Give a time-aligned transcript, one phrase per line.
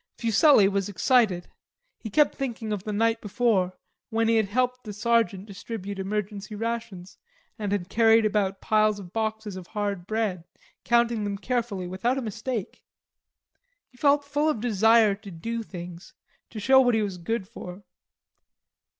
[0.17, 1.47] Fuselli was excited.
[1.99, 3.77] He kept thinking of the night before,
[4.09, 7.19] when he had helped the sergeant distribute emergency rations,
[7.59, 10.43] and had carried about piles of boxes of hard bread,
[10.83, 12.81] counting them carefully without a mistake.
[13.89, 16.15] He felt full of desire to do things,
[16.49, 17.83] to show what he was good for.